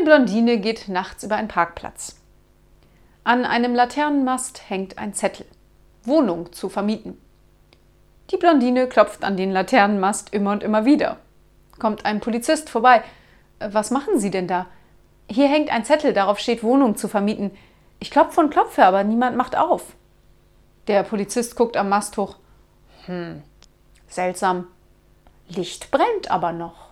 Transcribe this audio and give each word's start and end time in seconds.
Eine 0.00 0.08
Blondine 0.08 0.56
geht 0.56 0.88
nachts 0.88 1.24
über 1.24 1.36
einen 1.36 1.48
Parkplatz. 1.48 2.16
An 3.22 3.44
einem 3.44 3.74
Laternenmast 3.74 4.70
hängt 4.70 4.96
ein 4.96 5.12
Zettel. 5.12 5.44
Wohnung 6.04 6.54
zu 6.54 6.70
vermieten. 6.70 7.20
Die 8.30 8.38
Blondine 8.38 8.88
klopft 8.88 9.24
an 9.24 9.36
den 9.36 9.50
Laternenmast 9.50 10.32
immer 10.32 10.52
und 10.52 10.62
immer 10.62 10.86
wieder. 10.86 11.18
Kommt 11.78 12.06
ein 12.06 12.20
Polizist 12.20 12.70
vorbei. 12.70 13.02
Was 13.58 13.90
machen 13.90 14.18
Sie 14.18 14.30
denn 14.30 14.46
da? 14.46 14.68
Hier 15.28 15.48
hängt 15.48 15.70
ein 15.70 15.84
Zettel, 15.84 16.14
darauf 16.14 16.38
steht 16.38 16.62
Wohnung 16.62 16.96
zu 16.96 17.06
vermieten. 17.06 17.50
Ich 17.98 18.10
klopfe 18.10 18.40
und 18.40 18.50
klopfe, 18.50 18.86
aber 18.86 19.04
niemand 19.04 19.36
macht 19.36 19.54
auf. 19.54 19.84
Der 20.86 21.02
Polizist 21.02 21.56
guckt 21.56 21.76
am 21.76 21.90
Mast 21.90 22.16
hoch. 22.16 22.36
Hm, 23.04 23.42
seltsam. 24.08 24.66
Licht 25.48 25.90
brennt 25.90 26.30
aber 26.30 26.52
noch. 26.52 26.89